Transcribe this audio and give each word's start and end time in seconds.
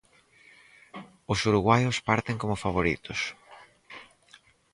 Os 1.31 1.39
uruguaios 1.49 1.97
parten 2.09 2.35
como 2.41 2.61
favoritos. 2.63 3.19